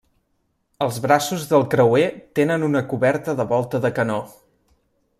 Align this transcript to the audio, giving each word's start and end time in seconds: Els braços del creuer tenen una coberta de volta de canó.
Els 0.85 0.95
braços 1.03 1.43
del 1.51 1.67
creuer 1.75 2.07
tenen 2.39 2.65
una 2.71 2.83
coberta 2.95 3.39
de 3.43 3.47
volta 3.55 3.83
de 3.87 3.93
canó. 4.01 4.21